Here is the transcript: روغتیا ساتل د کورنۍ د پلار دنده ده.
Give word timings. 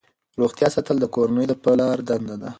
روغتیا 0.39 0.67
ساتل 0.75 0.97
د 1.01 1.05
کورنۍ 1.15 1.45
د 1.49 1.53
پلار 1.63 1.97
دنده 2.07 2.35
ده. 2.41 2.49